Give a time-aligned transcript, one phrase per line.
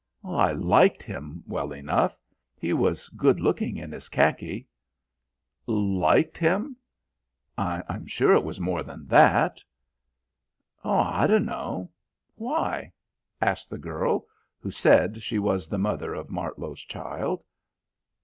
[0.25, 2.17] "I liked him well enough.
[2.57, 4.65] He was good looking in his khaki."
[5.67, 6.75] "Liked him?
[7.55, 9.61] I'm sure it was more than that."
[10.83, 11.91] "Oh, I dunno.
[12.33, 12.91] Why?"
[13.43, 14.25] asked the girl,
[14.59, 17.43] who said she was the mother of Martlow's child.